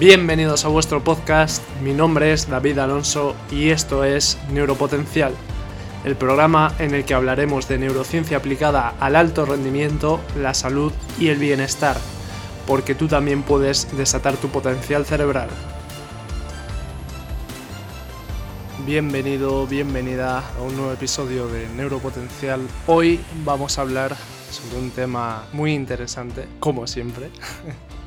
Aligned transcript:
Bienvenidos 0.00 0.64
a 0.64 0.68
vuestro 0.68 1.04
podcast, 1.04 1.62
mi 1.82 1.92
nombre 1.92 2.32
es 2.32 2.48
David 2.48 2.78
Alonso 2.78 3.36
y 3.50 3.68
esto 3.68 4.02
es 4.02 4.38
Neuropotencial, 4.50 5.34
el 6.06 6.16
programa 6.16 6.74
en 6.78 6.94
el 6.94 7.04
que 7.04 7.12
hablaremos 7.12 7.68
de 7.68 7.76
neurociencia 7.76 8.38
aplicada 8.38 8.94
al 8.98 9.14
alto 9.14 9.44
rendimiento, 9.44 10.18
la 10.38 10.54
salud 10.54 10.90
y 11.18 11.28
el 11.28 11.36
bienestar, 11.36 11.98
porque 12.66 12.94
tú 12.94 13.08
también 13.08 13.42
puedes 13.42 13.94
desatar 13.94 14.38
tu 14.38 14.48
potencial 14.48 15.04
cerebral. 15.04 15.50
Bienvenido, 18.86 19.66
bienvenida 19.66 20.38
a 20.38 20.62
un 20.62 20.76
nuevo 20.76 20.92
episodio 20.92 21.46
de 21.46 21.68
Neuropotencial. 21.76 22.66
Hoy 22.86 23.20
vamos 23.44 23.76
a 23.76 23.82
hablar 23.82 24.16
sobre 24.50 24.82
un 24.82 24.92
tema 24.92 25.44
muy 25.52 25.74
interesante, 25.74 26.48
como 26.58 26.86
siempre. 26.86 27.28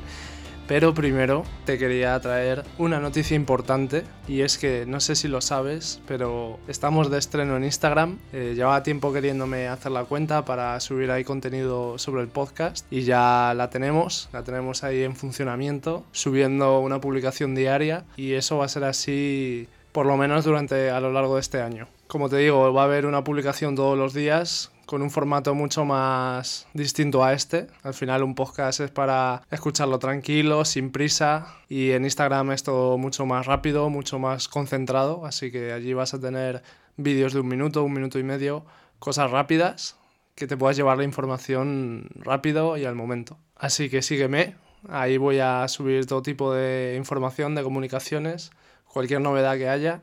Pero 0.66 0.94
primero 0.94 1.44
te 1.66 1.76
quería 1.76 2.18
traer 2.20 2.64
una 2.78 2.98
noticia 2.98 3.34
importante 3.34 4.04
y 4.26 4.40
es 4.40 4.56
que 4.56 4.86
no 4.86 4.98
sé 5.00 5.14
si 5.14 5.28
lo 5.28 5.42
sabes, 5.42 6.00
pero 6.06 6.58
estamos 6.68 7.10
de 7.10 7.18
estreno 7.18 7.56
en 7.56 7.64
Instagram. 7.64 8.18
Eh, 8.32 8.54
llevaba 8.56 8.82
tiempo 8.82 9.12
queriéndome 9.12 9.68
hacer 9.68 9.92
la 9.92 10.04
cuenta 10.04 10.46
para 10.46 10.80
subir 10.80 11.10
ahí 11.10 11.22
contenido 11.22 11.98
sobre 11.98 12.22
el 12.22 12.28
podcast 12.28 12.86
y 12.90 13.02
ya 13.02 13.52
la 13.54 13.68
tenemos, 13.68 14.30
la 14.32 14.42
tenemos 14.42 14.84
ahí 14.84 15.02
en 15.02 15.16
funcionamiento, 15.16 16.04
subiendo 16.12 16.80
una 16.80 17.00
publicación 17.00 17.54
diaria 17.54 18.04
y 18.16 18.32
eso 18.32 18.56
va 18.56 18.64
a 18.64 18.68
ser 18.68 18.84
así 18.84 19.68
por 19.92 20.06
lo 20.06 20.16
menos 20.16 20.44
durante 20.44 20.90
a 20.90 20.98
lo 20.98 21.12
largo 21.12 21.34
de 21.34 21.42
este 21.42 21.60
año. 21.60 21.88
Como 22.06 22.28
te 22.28 22.38
digo, 22.38 22.72
va 22.72 22.82
a 22.82 22.84
haber 22.86 23.06
una 23.06 23.22
publicación 23.22 23.76
todos 23.76 23.96
los 23.96 24.14
días 24.14 24.72
con 24.86 25.02
un 25.02 25.10
formato 25.10 25.54
mucho 25.54 25.84
más 25.84 26.66
distinto 26.74 27.24
a 27.24 27.32
este. 27.32 27.66
Al 27.82 27.94
final 27.94 28.22
un 28.22 28.34
podcast 28.34 28.80
es 28.80 28.90
para 28.90 29.42
escucharlo 29.50 29.98
tranquilo, 29.98 30.64
sin 30.64 30.90
prisa 30.90 31.56
y 31.68 31.92
en 31.92 32.04
Instagram 32.04 32.52
es 32.52 32.62
todo 32.62 32.98
mucho 32.98 33.26
más 33.26 33.46
rápido, 33.46 33.90
mucho 33.90 34.18
más 34.18 34.48
concentrado, 34.48 35.26
así 35.26 35.50
que 35.50 35.72
allí 35.72 35.94
vas 35.94 36.14
a 36.14 36.20
tener 36.20 36.62
vídeos 36.96 37.32
de 37.32 37.40
un 37.40 37.48
minuto, 37.48 37.82
un 37.82 37.92
minuto 37.92 38.18
y 38.18 38.22
medio, 38.22 38.64
cosas 38.98 39.30
rápidas 39.30 39.96
que 40.34 40.46
te 40.46 40.56
puedas 40.56 40.76
llevar 40.76 40.98
la 40.98 41.04
información 41.04 42.08
rápido 42.16 42.76
y 42.76 42.84
al 42.84 42.94
momento. 42.94 43.38
Así 43.56 43.88
que 43.88 44.02
sígueme, 44.02 44.56
ahí 44.88 45.16
voy 45.16 45.38
a 45.38 45.66
subir 45.68 46.06
todo 46.06 46.22
tipo 46.22 46.52
de 46.52 46.96
información, 46.96 47.54
de 47.54 47.62
comunicaciones, 47.62 48.50
cualquier 48.86 49.20
novedad 49.20 49.56
que 49.56 49.68
haya 49.68 50.02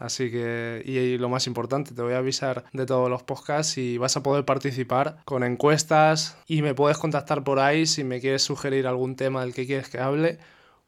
Así 0.00 0.30
que, 0.30 0.82
y, 0.86 1.18
lo 1.18 1.28
más 1.28 1.46
importante, 1.46 1.94
te 1.94 2.00
voy 2.00 2.14
a 2.14 2.18
avisar 2.18 2.64
de 2.72 2.86
todos 2.86 3.10
los 3.10 3.22
podcasts 3.22 3.76
y 3.76 3.98
vas 3.98 4.16
a 4.16 4.22
poder 4.22 4.46
participar 4.46 5.18
con 5.26 5.44
encuestas 5.44 6.38
y 6.46 6.62
me 6.62 6.74
puedes 6.74 6.96
contactar 6.96 7.44
por 7.44 7.58
ahí 7.58 7.84
si 7.84 8.02
me 8.02 8.18
quieres 8.18 8.42
sugerir 8.42 8.86
algún 8.86 9.14
tema 9.14 9.42
del 9.42 9.52
que 9.52 9.66
quieres 9.66 9.90
que 9.90 9.98
hable 9.98 10.38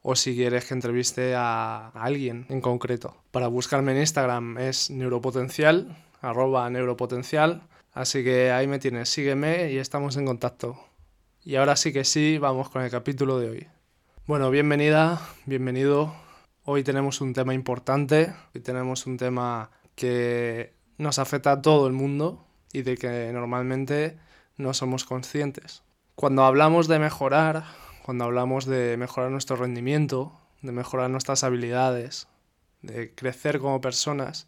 o 0.00 0.16
si 0.16 0.34
quieres 0.34 0.64
que 0.64 0.72
entreviste 0.72 1.34
a, 1.36 1.88
alguien 1.88 2.46
en 2.48 2.62
concreto. 2.62 3.14
Para 3.30 3.48
buscarme 3.48 3.92
en 3.92 3.98
Instagram 3.98 4.56
es 4.56 4.90
neuropotencial, 4.90 5.94
arroba 6.22 6.70
neuropotencial, 6.70 7.64
así 7.92 8.24
que 8.24 8.50
ahí 8.50 8.66
me 8.66 8.78
tienes, 8.78 9.10
sígueme 9.10 9.72
y 9.72 9.76
estamos 9.76 10.16
en 10.16 10.24
contacto. 10.24 10.78
Y 11.44 11.56
ahora 11.56 11.76
sí 11.76 11.92
que 11.92 12.04
sí, 12.04 12.38
vamos 12.38 12.70
con 12.70 12.80
el 12.80 12.90
capítulo 12.90 13.38
de 13.38 13.50
hoy. 13.50 13.66
Bueno, 14.26 14.50
bienvenida, 14.50 15.20
bienvenido 15.44 16.21
Hoy 16.64 16.84
tenemos 16.84 17.20
un 17.20 17.32
tema 17.32 17.54
importante, 17.54 18.32
hoy 18.54 18.60
tenemos 18.60 19.08
un 19.08 19.16
tema 19.16 19.72
que 19.96 20.76
nos 20.96 21.18
afecta 21.18 21.50
a 21.50 21.60
todo 21.60 21.88
el 21.88 21.92
mundo 21.92 22.46
y 22.72 22.82
de 22.82 22.96
que 22.96 23.32
normalmente 23.32 24.16
no 24.58 24.72
somos 24.72 25.04
conscientes. 25.04 25.82
Cuando 26.14 26.44
hablamos 26.44 26.86
de 26.86 27.00
mejorar, 27.00 27.64
cuando 28.04 28.22
hablamos 28.22 28.66
de 28.66 28.96
mejorar 28.96 29.32
nuestro 29.32 29.56
rendimiento, 29.56 30.38
de 30.60 30.70
mejorar 30.70 31.10
nuestras 31.10 31.42
habilidades, 31.42 32.28
de 32.80 33.12
crecer 33.12 33.58
como 33.58 33.80
personas, 33.80 34.46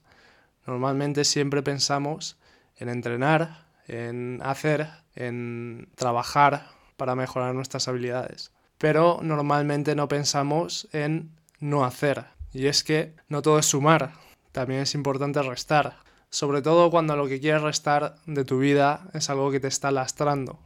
normalmente 0.68 1.24
siempre 1.24 1.64
pensamos 1.64 2.38
en 2.76 2.90
entrenar, 2.90 3.66
en 3.88 4.38
hacer, 4.44 4.88
en 5.16 5.88
trabajar 5.96 6.68
para 6.96 7.16
mejorar 7.16 7.56
nuestras 7.56 7.88
habilidades. 7.88 8.52
Pero 8.78 9.18
normalmente 9.20 9.96
no 9.96 10.06
pensamos 10.06 10.88
en 10.92 11.32
no 11.60 11.84
hacer. 11.84 12.24
Y 12.52 12.66
es 12.66 12.84
que 12.84 13.14
no 13.28 13.42
todo 13.42 13.58
es 13.58 13.66
sumar, 13.66 14.12
también 14.52 14.80
es 14.80 14.94
importante 14.94 15.42
restar. 15.42 15.96
Sobre 16.30 16.62
todo 16.62 16.90
cuando 16.90 17.16
lo 17.16 17.28
que 17.28 17.40
quieres 17.40 17.62
restar 17.62 18.16
de 18.26 18.44
tu 18.44 18.58
vida 18.58 19.08
es 19.12 19.30
algo 19.30 19.50
que 19.50 19.60
te 19.60 19.68
está 19.68 19.90
lastrando. 19.90 20.58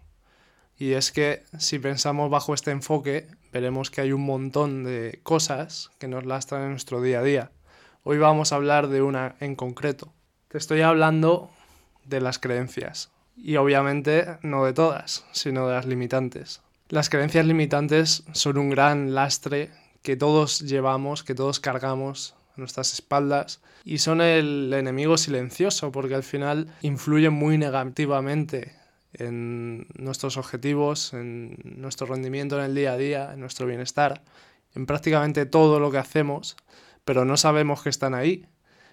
Y 0.78 0.92
es 0.92 1.10
que 1.10 1.42
si 1.58 1.78
pensamos 1.78 2.30
bajo 2.30 2.54
este 2.54 2.70
enfoque, 2.70 3.26
veremos 3.52 3.90
que 3.90 4.00
hay 4.00 4.12
un 4.12 4.24
montón 4.24 4.84
de 4.84 5.20
cosas 5.22 5.90
que 5.98 6.08
nos 6.08 6.24
lastran 6.24 6.62
en 6.62 6.70
nuestro 6.70 7.02
día 7.02 7.20
a 7.20 7.22
día. 7.22 7.50
Hoy 8.04 8.18
vamos 8.18 8.52
a 8.52 8.56
hablar 8.56 8.88
de 8.88 9.02
una 9.02 9.34
en 9.40 9.56
concreto. 9.56 10.12
Te 10.48 10.56
estoy 10.58 10.82
hablando 10.82 11.50
de 12.04 12.20
las 12.20 12.38
creencias. 12.38 13.10
Y 13.36 13.56
obviamente 13.56 14.38
no 14.42 14.64
de 14.64 14.72
todas, 14.72 15.24
sino 15.32 15.66
de 15.66 15.74
las 15.74 15.86
limitantes. 15.86 16.62
Las 16.88 17.10
creencias 17.10 17.44
limitantes 17.44 18.24
son 18.32 18.58
un 18.58 18.70
gran 18.70 19.14
lastre 19.14 19.70
que 20.08 20.16
todos 20.16 20.60
llevamos, 20.60 21.22
que 21.22 21.34
todos 21.34 21.60
cargamos 21.60 22.34
a 22.56 22.60
nuestras 22.60 22.94
espaldas 22.94 23.60
y 23.84 23.98
son 23.98 24.22
el 24.22 24.72
enemigo 24.72 25.18
silencioso 25.18 25.92
porque 25.92 26.14
al 26.14 26.22
final 26.22 26.74
influyen 26.80 27.34
muy 27.34 27.58
negativamente 27.58 28.72
en 29.12 29.86
nuestros 29.98 30.38
objetivos, 30.38 31.12
en 31.12 31.58
nuestro 31.62 32.06
rendimiento 32.06 32.58
en 32.58 32.64
el 32.64 32.74
día 32.74 32.94
a 32.94 32.96
día, 32.96 33.34
en 33.34 33.40
nuestro 33.40 33.66
bienestar, 33.66 34.22
en 34.74 34.86
prácticamente 34.86 35.44
todo 35.44 35.78
lo 35.78 35.90
que 35.90 35.98
hacemos, 35.98 36.56
pero 37.04 37.26
no 37.26 37.36
sabemos 37.36 37.82
que 37.82 37.90
están 37.90 38.14
ahí. 38.14 38.46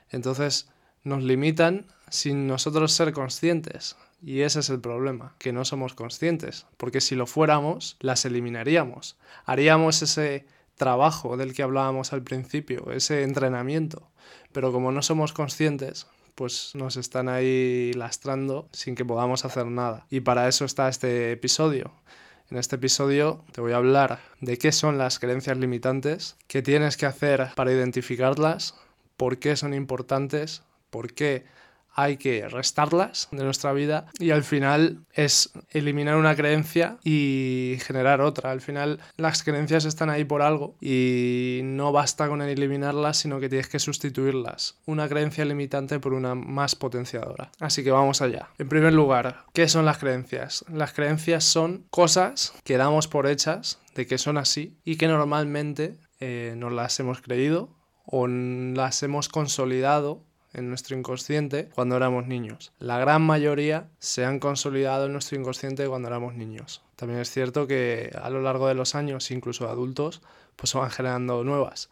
Entonces 0.09 0.67
nos 1.05 1.23
limitan 1.23 1.85
sin 2.09 2.45
nosotros 2.45 2.91
ser 2.91 3.13
conscientes. 3.13 3.95
Y 4.21 4.41
ese 4.41 4.59
es 4.59 4.69
el 4.69 4.81
problema, 4.81 5.33
que 5.39 5.53
no 5.53 5.63
somos 5.63 5.93
conscientes, 5.93 6.65
porque 6.75 6.99
si 6.99 7.15
lo 7.15 7.25
fuéramos, 7.25 7.95
las 8.01 8.25
eliminaríamos. 8.25 9.15
Haríamos 9.45 10.01
ese 10.01 10.45
trabajo 10.75 11.37
del 11.37 11.53
que 11.53 11.63
hablábamos 11.63 12.13
al 12.13 12.23
principio, 12.23 12.91
ese 12.91 13.23
entrenamiento. 13.23 14.09
Pero 14.51 14.71
como 14.71 14.91
no 14.91 15.01
somos 15.01 15.33
conscientes, 15.33 16.07
pues 16.35 16.71
nos 16.75 16.97
están 16.97 17.29
ahí 17.29 17.93
lastrando 17.93 18.67
sin 18.71 18.95
que 18.95 19.05
podamos 19.05 19.45
hacer 19.45 19.65
nada. 19.67 20.05
Y 20.09 20.19
para 20.19 20.47
eso 20.47 20.65
está 20.65 20.89
este 20.89 21.31
episodio. 21.31 21.93
En 22.51 22.57
este 22.57 22.75
episodio 22.75 23.43
te 23.53 23.61
voy 23.61 23.71
a 23.71 23.77
hablar 23.77 24.19
de 24.39 24.57
qué 24.57 24.71
son 24.71 24.97
las 24.97 25.17
creencias 25.17 25.57
limitantes, 25.57 26.37
qué 26.47 26.61
tienes 26.61 26.95
que 26.95 27.07
hacer 27.07 27.49
para 27.55 27.71
identificarlas, 27.71 28.75
por 29.17 29.39
qué 29.39 29.55
son 29.55 29.73
importantes, 29.73 30.61
por 30.89 31.13
qué 31.13 31.45
hay 31.95 32.17
que 32.17 32.47
restarlas 32.49 33.29
de 33.31 33.43
nuestra 33.43 33.71
vida 33.73 34.07
y 34.19 34.31
al 34.31 34.43
final 34.43 35.05
es 35.13 35.51
eliminar 35.69 36.17
una 36.17 36.35
creencia 36.35 36.97
y 37.03 37.77
generar 37.79 38.21
otra. 38.21 38.51
Al 38.51 38.61
final 38.61 38.99
las 39.15 39.43
creencias 39.43 39.85
están 39.85 40.09
ahí 40.09 40.25
por 40.25 40.41
algo 40.41 40.75
y 40.81 41.61
no 41.63 41.93
basta 41.93 42.27
con 42.27 42.41
eliminarlas, 42.41 43.17
sino 43.17 43.39
que 43.39 43.49
tienes 43.49 43.69
que 43.69 43.79
sustituirlas. 43.79 44.77
Una 44.85 45.07
creencia 45.07 45.45
limitante 45.45 45.99
por 45.99 46.13
una 46.13 46.35
más 46.35 46.75
potenciadora. 46.75 47.51
Así 47.59 47.83
que 47.83 47.91
vamos 47.91 48.21
allá. 48.21 48.49
En 48.57 48.67
primer 48.67 48.93
lugar, 48.93 49.45
¿qué 49.53 49.69
son 49.69 49.85
las 49.85 49.97
creencias? 49.97 50.65
Las 50.71 50.91
creencias 50.91 51.45
son 51.45 51.85
cosas 51.89 52.53
que 52.63 52.77
damos 52.77 53.07
por 53.07 53.25
hechas 53.27 53.79
de 53.95 54.05
que 54.05 54.17
son 54.17 54.37
así 54.37 54.77
y 54.83 54.97
que 54.97 55.07
normalmente 55.07 55.97
eh, 56.19 56.55
las 56.59 56.99
hemos 56.99 57.21
creído 57.21 57.69
o 58.05 58.27
las 58.27 59.01
hemos 59.03 59.29
consolidado 59.29 60.23
en 60.55 60.69
nuestro 60.69 60.97
inconsciente 60.97 61.69
cuando 61.75 61.95
éramos 61.95 62.25
niños. 62.27 62.71
La 62.79 62.97
gran 62.97 63.21
mayoría 63.21 63.87
se 63.99 64.25
han 64.25 64.39
consolidado 64.39 65.05
en 65.05 65.13
nuestro 65.13 65.37
inconsciente 65.37 65.87
cuando 65.87 66.07
éramos 66.07 66.33
niños. 66.33 66.81
También 66.95 67.19
es 67.19 67.29
cierto 67.29 67.67
que 67.67 68.11
a 68.19 68.29
lo 68.29 68.41
largo 68.41 68.67
de 68.67 68.75
los 68.75 68.95
años, 68.95 69.29
incluso 69.31 69.69
adultos, 69.69 70.21
pues 70.55 70.69
se 70.69 70.77
van 70.77 70.89
generando 70.89 71.43
nuevas. 71.43 71.89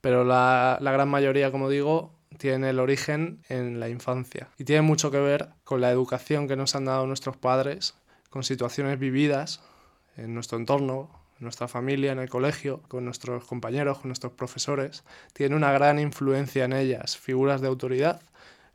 Pero 0.00 0.24
la, 0.24 0.78
la 0.80 0.92
gran 0.92 1.08
mayoría, 1.08 1.52
como 1.52 1.68
digo, 1.68 2.12
tiene 2.38 2.70
el 2.70 2.80
origen 2.80 3.42
en 3.48 3.80
la 3.80 3.88
infancia 3.88 4.48
y 4.58 4.64
tiene 4.64 4.82
mucho 4.82 5.10
que 5.10 5.18
ver 5.18 5.50
con 5.64 5.80
la 5.80 5.90
educación 5.90 6.48
que 6.48 6.56
nos 6.56 6.74
han 6.74 6.84
dado 6.86 7.06
nuestros 7.06 7.36
padres, 7.36 7.94
con 8.30 8.42
situaciones 8.42 8.98
vividas 8.98 9.62
en 10.16 10.34
nuestro 10.34 10.58
entorno, 10.58 11.10
nuestra 11.38 11.68
familia, 11.68 12.12
en 12.12 12.18
el 12.18 12.28
colegio, 12.28 12.82
con 12.88 13.04
nuestros 13.04 13.44
compañeros, 13.44 13.98
con 13.98 14.08
nuestros 14.08 14.32
profesores, 14.32 15.04
tiene 15.32 15.56
una 15.56 15.72
gran 15.72 15.98
influencia 15.98 16.64
en 16.64 16.72
ellas, 16.72 17.16
figuras 17.16 17.60
de 17.60 17.68
autoridad, 17.68 18.20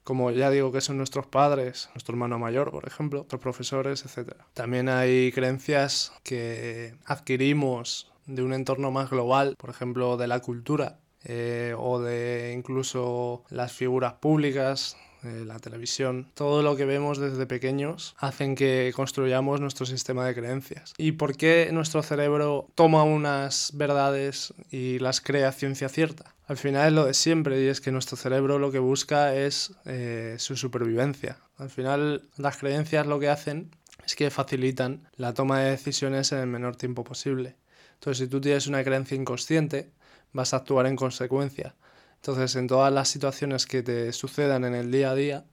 como 0.04 0.32
ya 0.32 0.50
digo 0.50 0.72
que 0.72 0.82
son 0.82 0.98
nuestros 0.98 1.28
padres, 1.28 1.90
nuestro 1.94 2.14
hermano 2.14 2.40
mayor, 2.40 2.72
por 2.72 2.88
ejemplo, 2.88 3.20
nuestros 3.20 3.42
profesores, 3.42 4.06
etc. 4.06 4.34
También 4.54 4.90
hay 4.90 5.32
creencias 5.32 6.12
que 6.24 6.96
adquirimos 7.06 8.12
de 8.26 8.44
un 8.44 8.54
entorno 8.54 8.92
más 8.92 9.10
global, 9.10 9.56
por 9.58 9.70
ejemplo, 9.70 10.18
de 10.18 10.28
la 10.28 10.40
cultura, 10.40 11.00
eh, 11.24 11.76
o 11.78 12.00
de 12.00 12.54
incluso 12.58 13.44
las 13.50 13.74
figuras 13.74 14.14
públicas 14.14 14.98
eh, 15.24 15.44
la 15.46 15.60
televisión, 15.60 16.28
todo 16.34 16.64
lo 16.64 16.76
que 16.76 16.86
vemos 16.86 17.20
desde 17.20 17.46
pequeños 17.46 18.16
hacen 18.18 18.56
que 18.56 18.92
construyamos 18.96 19.62
nuestro 19.62 19.86
sistema 19.86 20.26
de 20.26 20.34
creencias. 20.34 20.94
¿Y 20.98 21.14
por 21.14 21.38
qué 21.38 21.70
nuestro 21.72 22.02
cerebro 22.02 22.68
toma 22.76 23.04
unas 23.04 23.72
verdades 23.76 24.54
y 24.72 25.00
las 25.00 25.22
crea 25.22 25.52
ciencia 25.52 25.90
cierta? 25.90 26.36
Al 26.48 26.58
final 26.58 26.88
es 26.88 26.94
lo 26.94 27.06
de 27.06 27.14
siempre 27.14 27.62
y 27.62 27.68
es 27.68 27.82
que 27.82 27.92
nuestro 27.92 28.18
cerebro 28.18 28.60
lo 28.60 28.72
que 28.72 28.80
busca 28.80 29.36
es 29.36 29.74
eh, 29.86 30.36
su 30.40 30.58
supervivencia. 30.58 31.38
Al 31.58 31.70
final 31.70 32.24
las 32.38 32.58
creencias 32.58 33.06
lo 33.06 33.20
que 33.20 33.30
hacen 33.30 33.70
es 34.06 34.16
que 34.16 34.30
facilitan 34.32 35.08
la 35.16 35.34
toma 35.34 35.60
de 35.60 35.72
decisiones 35.72 36.32
en 36.32 36.40
el 36.40 36.48
menor 36.48 36.76
tiempo 36.76 37.04
posible. 37.04 37.56
Entonces 37.94 38.26
si 38.26 38.28
tú 38.28 38.42
tienes 38.42 38.68
una 38.68 38.84
creencia 38.84 39.16
inconsciente, 39.16 39.92
vas 40.34 40.54
a 40.54 40.58
actuar 40.58 40.88
en 40.88 40.96
consecuencia. 40.96 41.76
Entonces, 42.22 42.56
en 42.56 42.68
todas 42.68 42.94
las 42.94 43.10
situaciones 43.10 43.66
que 43.66 43.82
te 43.82 44.14
sucedan 44.14 44.64
en 44.64 44.76
el 44.76 44.92
día 44.92 45.10
a 45.10 45.16
día, 45.16 45.46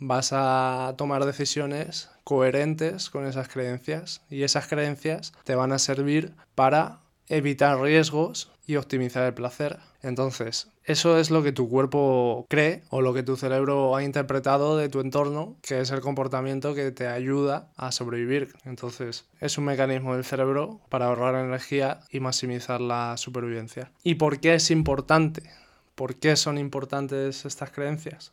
vas 0.00 0.30
a 0.32 0.94
tomar 0.98 1.24
decisiones 1.24 2.10
coherentes 2.24 3.10
con 3.10 3.26
esas 3.26 3.46
creencias 3.48 4.22
y 4.28 4.42
esas 4.42 4.66
creencias 4.66 5.32
te 5.44 5.54
van 5.54 5.70
a 5.70 5.78
servir 5.78 6.34
para 6.56 6.98
evitar 7.28 7.80
riesgos 7.80 8.50
y 8.66 8.74
optimizar 8.74 9.24
el 9.24 9.34
placer. 9.34 9.78
Entonces, 10.02 10.68
eso 10.84 11.16
es 11.16 11.30
lo 11.30 11.44
que 11.44 11.52
tu 11.52 11.68
cuerpo 11.68 12.44
cree 12.48 12.82
o 12.90 13.00
lo 13.00 13.14
que 13.14 13.22
tu 13.22 13.36
cerebro 13.36 13.94
ha 13.94 14.02
interpretado 14.02 14.76
de 14.76 14.88
tu 14.88 15.00
entorno, 15.00 15.56
que 15.62 15.80
es 15.80 15.92
el 15.92 16.00
comportamiento 16.00 16.74
que 16.74 16.90
te 16.90 17.06
ayuda 17.06 17.70
a 17.76 17.92
sobrevivir. 17.92 18.52
Entonces, 18.64 19.26
es 19.40 19.58
un 19.58 19.64
mecanismo 19.64 20.14
del 20.14 20.24
cerebro 20.24 20.80
para 20.88 21.06
ahorrar 21.06 21.36
energía 21.36 22.00
y 22.10 22.18
maximizar 22.18 22.80
la 22.80 23.16
supervivencia. 23.16 23.92
¿Y 24.02 24.16
por 24.16 24.40
qué 24.40 24.54
es 24.54 24.72
importante? 24.72 25.44
¿Por 25.94 26.16
qué 26.16 26.34
son 26.34 26.58
importantes 26.58 27.44
estas 27.44 27.70
creencias? 27.70 28.32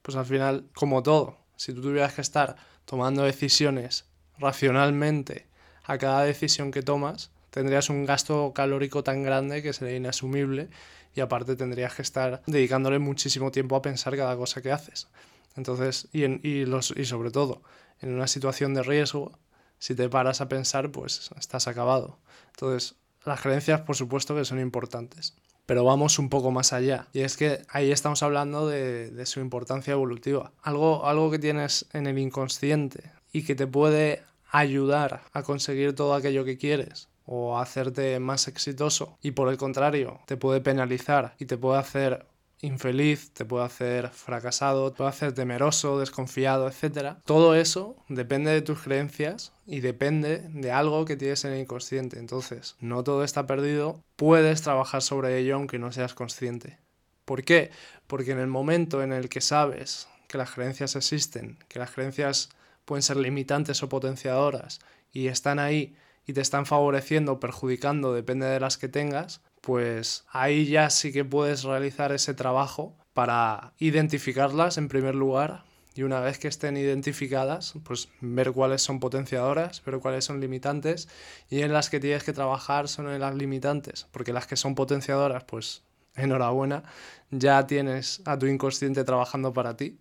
Pues 0.00 0.16
al 0.16 0.24
final, 0.24 0.64
como 0.74 1.02
todo, 1.02 1.36
si 1.56 1.74
tú 1.74 1.82
tuvieras 1.82 2.14
que 2.14 2.22
estar 2.22 2.56
tomando 2.86 3.22
decisiones 3.24 4.06
racionalmente 4.38 5.46
a 5.84 5.98
cada 5.98 6.24
decisión 6.24 6.70
que 6.70 6.82
tomas, 6.82 7.30
tendrías 7.50 7.90
un 7.90 8.06
gasto 8.06 8.52
calórico 8.54 9.04
tan 9.04 9.22
grande 9.22 9.62
que 9.62 9.74
sería 9.74 9.96
inasumible 9.96 10.70
y 11.14 11.20
aparte 11.20 11.54
tendrías 11.54 11.94
que 11.94 12.00
estar 12.00 12.42
dedicándole 12.46 12.98
muchísimo 12.98 13.50
tiempo 13.50 13.76
a 13.76 13.82
pensar 13.82 14.16
cada 14.16 14.34
cosa 14.36 14.62
que 14.62 14.72
haces. 14.72 15.08
Entonces, 15.54 16.08
y, 16.12 16.24
y, 16.48 16.64
los, 16.64 16.94
y 16.96 17.04
sobre 17.04 17.30
todo, 17.30 17.62
en 18.00 18.14
una 18.14 18.26
situación 18.26 18.72
de 18.72 18.82
riesgo, 18.82 19.38
si 19.78 19.94
te 19.94 20.08
paras 20.08 20.40
a 20.40 20.48
pensar, 20.48 20.90
pues 20.90 21.30
estás 21.38 21.68
acabado. 21.68 22.18
Entonces, 22.54 22.94
las 23.26 23.42
creencias, 23.42 23.82
por 23.82 23.96
supuesto, 23.96 24.34
que 24.34 24.46
son 24.46 24.60
importantes 24.60 25.34
pero 25.66 25.84
vamos 25.84 26.18
un 26.18 26.28
poco 26.28 26.50
más 26.50 26.72
allá. 26.72 27.08
Y 27.12 27.20
es 27.20 27.36
que 27.36 27.62
ahí 27.68 27.92
estamos 27.92 28.22
hablando 28.22 28.66
de, 28.68 29.26
su 29.26 29.40
importancia 29.40 29.92
evolutiva. 29.92 30.52
Algo, 30.62 31.06
algo 31.06 31.30
que 31.30 31.38
tienes 31.38 31.86
en 31.92 32.06
el 32.06 32.18
inconsciente 32.18 33.12
y 33.32 33.44
que 33.44 33.54
te 33.54 33.66
puede 33.66 34.22
ayudar 34.50 35.22
a 35.32 35.42
conseguir 35.42 35.94
todo 35.94 36.14
aquello 36.14 36.44
que 36.44 36.58
quieres 36.58 37.08
o 37.24 37.58
hacerte 37.58 38.18
más 38.20 38.48
exitoso 38.48 39.16
y 39.22 39.30
por 39.30 39.48
el 39.48 39.56
contrario 39.56 40.20
te 40.26 40.36
puede 40.36 40.60
penalizar 40.60 41.34
y 41.38 41.46
te 41.46 41.56
puede 41.56 41.78
hacer 41.78 42.26
infeliz, 42.62 43.32
te 43.32 43.44
puede 43.44 43.64
hacer 43.64 44.08
fracasado, 44.08 44.90
te 44.90 44.98
puede 44.98 45.10
hacer 45.10 45.32
temeroso, 45.34 45.98
desconfiado, 45.98 46.68
etc. 46.68 47.16
Todo 47.26 47.54
eso 47.54 47.96
depende 48.08 48.50
de 48.52 48.62
tus 48.62 48.80
creencias 48.80 49.52
y 49.66 49.80
depende 49.80 50.38
de 50.48 50.72
algo 50.72 51.04
que 51.04 51.16
tienes 51.16 51.44
en 51.44 51.52
el 51.52 51.60
inconsciente. 51.60 52.18
Entonces, 52.18 52.76
no 52.80 53.04
todo 53.04 53.24
está 53.24 53.46
perdido, 53.46 54.02
puedes 54.16 54.62
trabajar 54.62 55.02
sobre 55.02 55.38
ello 55.38 55.56
aunque 55.56 55.78
no 55.78 55.92
seas 55.92 56.14
consciente. 56.14 56.78
¿Por 57.24 57.44
qué? 57.44 57.70
Porque 58.06 58.30
en 58.30 58.38
el 58.38 58.46
momento 58.46 59.02
en 59.02 59.12
el 59.12 59.28
que 59.28 59.40
sabes 59.40 60.08
que 60.28 60.38
las 60.38 60.52
creencias 60.52 60.96
existen, 60.96 61.58
que 61.68 61.78
las 61.78 61.90
creencias 61.90 62.48
pueden 62.84 63.02
ser 63.02 63.16
limitantes 63.16 63.82
o 63.82 63.88
potenciadoras 63.88 64.80
y 65.12 65.26
están 65.26 65.58
ahí 65.58 65.94
y 66.26 66.32
te 66.32 66.40
están 66.40 66.66
favoreciendo 66.66 67.32
o 67.32 67.40
perjudicando, 67.40 68.14
depende 68.14 68.46
de 68.46 68.60
las 68.60 68.78
que 68.78 68.88
tengas, 68.88 69.40
pues 69.62 70.24
ahí 70.30 70.66
ya 70.66 70.90
sí 70.90 71.12
que 71.12 71.24
puedes 71.24 71.62
realizar 71.62 72.12
ese 72.12 72.34
trabajo 72.34 72.98
para 73.14 73.72
identificarlas 73.78 74.76
en 74.76 74.88
primer 74.88 75.14
lugar 75.14 75.64
y 75.94 76.02
una 76.02 76.20
vez 76.20 76.38
que 76.38 76.48
estén 76.48 76.76
identificadas, 76.76 77.74
pues 77.84 78.08
ver 78.20 78.52
cuáles 78.52 78.82
son 78.82 78.98
potenciadoras, 78.98 79.84
ver 79.84 79.98
cuáles 80.00 80.24
son 80.24 80.40
limitantes 80.40 81.08
y 81.48 81.60
en 81.60 81.72
las 81.72 81.90
que 81.90 82.00
tienes 82.00 82.24
que 82.24 82.32
trabajar 82.32 82.88
son 82.88 83.08
en 83.08 83.20
las 83.20 83.34
limitantes, 83.34 84.08
porque 84.10 84.32
las 84.32 84.46
que 84.46 84.56
son 84.56 84.74
potenciadoras, 84.74 85.44
pues 85.44 85.84
enhorabuena, 86.16 86.82
ya 87.30 87.66
tienes 87.66 88.20
a 88.24 88.38
tu 88.38 88.46
inconsciente 88.46 89.04
trabajando 89.04 89.52
para 89.52 89.76
ti, 89.76 90.00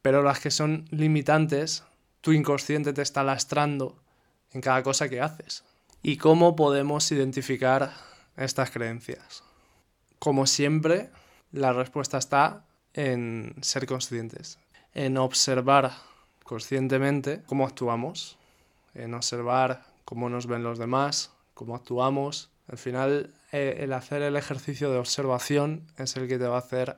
pero 0.00 0.22
las 0.22 0.40
que 0.40 0.50
son 0.50 0.86
limitantes, 0.90 1.84
tu 2.22 2.32
inconsciente 2.32 2.92
te 2.94 3.02
está 3.02 3.22
lastrando 3.24 4.02
en 4.52 4.62
cada 4.62 4.82
cosa 4.82 5.08
que 5.08 5.20
haces. 5.20 5.64
¿Y 6.02 6.16
cómo 6.16 6.56
podemos 6.56 7.10
identificar 7.12 7.92
estas 8.36 8.70
creencias? 8.70 9.42
Como 10.18 10.46
siempre, 10.46 11.10
la 11.52 11.72
respuesta 11.72 12.18
está 12.18 12.64
en 12.94 13.54
ser 13.60 13.86
conscientes, 13.86 14.58
en 14.94 15.18
observar 15.18 15.92
conscientemente 16.44 17.42
cómo 17.46 17.66
actuamos, 17.66 18.38
en 18.94 19.14
observar 19.14 19.84
cómo 20.04 20.30
nos 20.30 20.46
ven 20.46 20.62
los 20.62 20.78
demás, 20.78 21.32
cómo 21.54 21.74
actuamos. 21.74 22.50
Al 22.68 22.78
final, 22.78 23.34
eh, 23.52 23.78
el 23.80 23.92
hacer 23.92 24.22
el 24.22 24.36
ejercicio 24.36 24.90
de 24.90 24.98
observación 24.98 25.86
es 25.98 26.16
el 26.16 26.28
que 26.28 26.38
te 26.38 26.46
va 26.46 26.56
a 26.56 26.60
hacer 26.60 26.96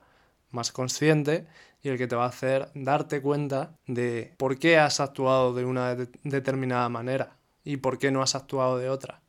más 0.51 0.73
consciente 0.73 1.47
y 1.83 1.89
el 1.89 1.99
que 1.99 2.07
te 2.07 2.17
va 2.17 2.25
a 2.25 2.29
hacer 2.29 2.71
darte 2.75 3.21
cuenta 3.21 3.73
de 3.87 4.35
por 4.37 4.59
qué 4.59 4.79
has 4.79 5.01
actuado 5.01 5.55
de 5.55 5.65
una 5.65 5.95
determinada 5.95 6.89
manera 6.89 7.37
y 7.65 7.79
por 7.79 7.99
qué 7.99 8.11
no 8.11 8.23
has 8.23 8.35
actuado 8.35 8.79
de 8.79 8.89
otra. 8.89 9.21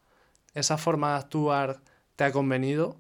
¿Esa 0.53 0.77
forma 0.77 1.11
de 1.11 1.19
actuar 1.19 1.81
te 2.19 2.25
ha 2.25 2.33
convenido 2.33 2.97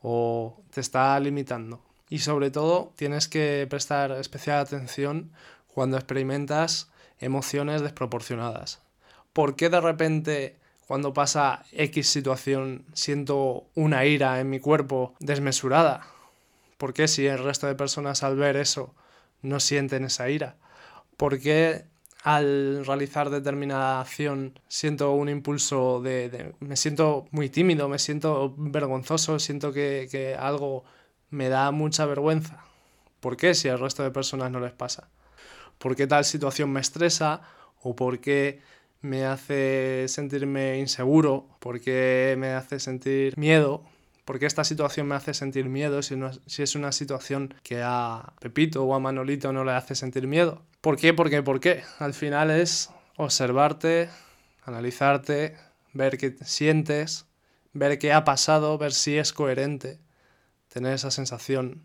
o 0.00 0.62
te 0.72 0.80
está 0.80 1.18
limitando? 1.18 1.82
Y 2.08 2.20
sobre 2.20 2.52
todo 2.52 2.92
tienes 2.94 3.26
que 3.26 3.66
prestar 3.68 4.12
especial 4.12 4.60
atención 4.60 5.32
cuando 5.74 5.96
experimentas 5.96 6.88
emociones 7.18 7.82
desproporcionadas. 7.82 8.80
¿Por 9.32 9.56
qué 9.56 9.70
de 9.70 9.80
repente 9.80 10.56
cuando 10.86 11.12
pasa 11.12 11.64
X 11.72 12.08
situación 12.08 12.84
siento 12.92 13.66
una 13.74 14.04
ira 14.04 14.38
en 14.38 14.48
mi 14.48 14.60
cuerpo 14.60 15.16
desmesurada? 15.18 16.06
¿Por 16.78 16.94
qué 16.94 17.08
si 17.08 17.26
el 17.26 17.42
resto 17.42 17.66
de 17.66 17.74
personas 17.74 18.22
al 18.22 18.36
ver 18.36 18.56
eso 18.56 18.94
no 19.42 19.58
sienten 19.58 20.04
esa 20.04 20.30
ira? 20.30 20.54
¿Por 21.16 21.40
qué 21.40 21.86
al 22.22 22.84
realizar 22.84 23.30
determinada 23.30 24.00
acción 24.00 24.58
siento 24.68 25.12
un 25.12 25.28
impulso 25.28 26.00
de, 26.02 26.54
me 26.60 26.76
siento 26.76 27.26
muy 27.30 27.48
tímido, 27.48 27.88
me 27.88 27.98
siento 27.98 28.54
vergonzoso, 28.58 29.38
siento 29.38 29.72
que, 29.72 30.08
que, 30.10 30.34
algo 30.34 30.84
me 31.30 31.48
da 31.48 31.70
mucha 31.70 32.04
vergüenza. 32.06 32.64
¿Por 33.20 33.36
qué 33.36 33.54
si 33.54 33.68
al 33.68 33.78
resto 33.78 34.02
de 34.02 34.10
personas 34.10 34.50
no 34.50 34.60
les 34.60 34.72
pasa? 34.72 35.08
¿Por 35.78 35.96
qué 35.96 36.06
tal 36.06 36.24
situación 36.24 36.70
me 36.72 36.80
estresa? 36.80 37.42
¿O 37.82 37.96
por 37.96 38.20
qué 38.20 38.60
me 39.00 39.24
hace 39.24 40.06
sentirme 40.08 40.78
inseguro? 40.78 41.46
¿Por 41.58 41.80
qué 41.80 42.34
me 42.38 42.50
hace 42.50 42.80
sentir 42.80 43.36
miedo? 43.38 43.82
¿Por 44.26 44.38
qué 44.38 44.46
esta 44.46 44.64
situación 44.64 45.08
me 45.08 45.14
hace 45.14 45.32
sentir 45.34 45.66
miedo 45.66 46.02
si, 46.02 46.16
si 46.46 46.62
es 46.62 46.74
una 46.74 46.92
situación 46.92 47.54
que 47.62 47.80
a 47.82 48.34
Pepito 48.40 48.84
o 48.84 48.94
a 48.94 49.00
Manolito 49.00 49.52
no 49.52 49.64
le 49.64 49.72
hace 49.72 49.94
sentir 49.94 50.26
miedo? 50.26 50.62
¿Por 50.80 50.96
qué? 50.96 51.12
¿Por 51.12 51.28
qué? 51.28 51.42
¿Por 51.42 51.60
qué? 51.60 51.82
Al 51.98 52.14
final 52.14 52.50
es 52.50 52.88
observarte, 53.16 54.08
analizarte, 54.64 55.54
ver 55.92 56.16
qué 56.16 56.34
sientes, 56.42 57.26
ver 57.74 57.98
qué 57.98 58.14
ha 58.14 58.24
pasado, 58.24 58.78
ver 58.78 58.92
si 58.92 59.18
es 59.18 59.34
coherente, 59.34 59.98
tener 60.68 60.94
esa 60.94 61.10
sensación, 61.10 61.82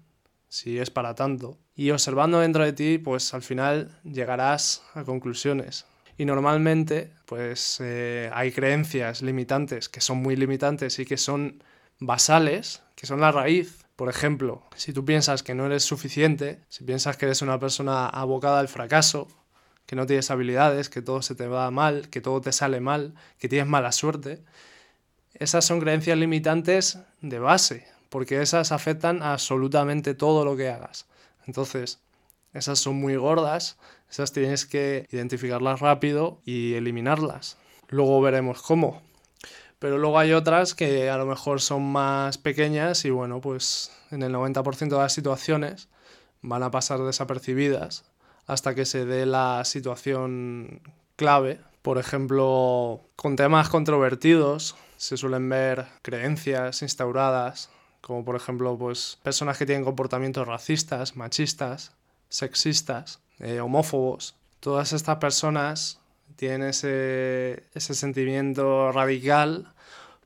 si 0.47 0.79
es 0.79 0.91
para 0.91 1.13
tanto. 1.13 1.57
Y 1.75 1.91
observando 1.91 2.39
dentro 2.39 2.63
de 2.63 2.71
ti, 2.71 2.97
pues 2.97 3.33
al 3.33 3.41
final 3.41 3.99
llegarás 4.05 4.81
a 4.93 5.03
conclusiones. 5.03 5.85
Y 6.17 6.23
normalmente, 6.23 7.11
pues 7.25 7.81
eh, 7.81 8.29
hay 8.33 8.53
creencias 8.53 9.21
limitantes 9.21 9.89
que 9.89 9.99
son 9.99 10.19
muy 10.19 10.37
limitantes 10.37 10.99
y 10.99 11.05
que 11.05 11.17
son 11.17 11.61
basales, 11.99 12.81
que 12.95 13.07
son 13.07 13.19
la 13.19 13.33
raíz. 13.33 13.84
Por 13.95 14.09
ejemplo, 14.09 14.63
si 14.75 14.91
tú 14.91 15.05
piensas 15.05 15.41
que 15.41 15.55
no 15.55 15.65
eres 15.65 15.83
suficiente, 15.83 16.59
si 16.67 16.83
piensas 16.83 17.15
que 17.15 17.25
eres 17.25 17.41
una 17.41 17.59
persona 17.59 18.07
abocada 18.07 18.59
al 18.59 18.67
fracaso, 18.67 19.27
que 19.85 19.95
no 19.95 20.05
tienes 20.05 20.31
habilidades, 20.31 20.89
que 20.89 21.01
todo 21.01 21.21
se 21.21 21.35
te 21.35 21.47
va 21.47 21.71
mal, 21.71 22.09
que 22.09 22.19
todo 22.19 22.41
te 22.41 22.51
sale 22.51 22.81
mal, 22.81 23.13
que 23.39 23.47
tienes 23.47 23.67
mala 23.67 23.91
suerte, 23.91 24.43
esas 25.33 25.65
son 25.65 25.79
creencias 25.79 26.17
limitantes 26.17 26.99
de 27.21 27.39
base, 27.39 27.87
porque 28.09 28.41
esas 28.41 28.71
afectan 28.71 29.21
a 29.21 29.33
absolutamente 29.33 30.13
todo 30.13 30.43
lo 30.43 30.57
que 30.57 30.69
hagas. 30.69 31.05
Entonces, 31.45 31.99
esas 32.53 32.79
son 32.79 32.95
muy 32.95 33.15
gordas, 33.15 33.77
esas 34.09 34.31
tienes 34.31 34.65
que 34.65 35.07
identificarlas 35.11 35.79
rápido 35.79 36.39
y 36.45 36.73
eliminarlas. 36.73 37.57
Luego 37.89 38.21
veremos 38.21 38.61
cómo. 38.61 39.01
Pero 39.79 39.97
luego 39.97 40.19
hay 40.19 40.33
otras 40.33 40.73
que 40.73 41.09
a 41.09 41.17
lo 41.17 41.25
mejor 41.25 41.61
son 41.61 41.83
más 41.83 42.37
pequeñas 42.37 43.05
y 43.05 43.09
bueno, 43.09 43.41
pues 43.41 43.91
en 44.11 44.23
el 44.23 44.33
90% 44.33 44.89
de 44.89 44.97
las 44.97 45.13
situaciones 45.13 45.89
van 46.41 46.63
a 46.63 46.71
pasar 46.71 46.99
desapercibidas 47.01 48.05
hasta 48.47 48.75
que 48.75 48.85
se 48.85 49.05
dé 49.05 49.25
la 49.25 49.63
situación 49.65 50.81
clave. 51.15 51.59
Por 51.81 51.97
ejemplo, 51.97 53.01
con 53.15 53.35
temas 53.35 53.69
controvertidos 53.69 54.75
se 54.97 55.17
suelen 55.17 55.49
ver 55.49 55.85
creencias 56.01 56.81
instauradas, 56.81 57.69
como 58.01 58.23
por 58.23 58.35
ejemplo 58.35 58.77
pues, 58.77 59.19
personas 59.23 59.57
que 59.57 59.65
tienen 59.65 59.83
comportamientos 59.83 60.47
racistas, 60.47 61.15
machistas, 61.15 61.91
sexistas, 62.29 63.19
eh, 63.39 63.59
homófobos. 63.59 64.35
Todas 64.59 64.93
estas 64.93 65.17
personas 65.17 65.99
tienen 66.35 66.63
ese, 66.63 67.63
ese 67.73 67.93
sentimiento 67.93 68.91
radical 68.91 69.73